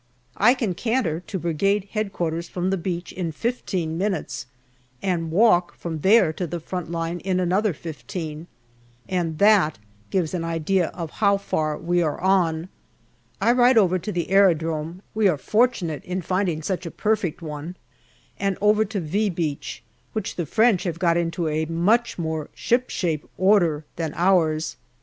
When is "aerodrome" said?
14.31-15.03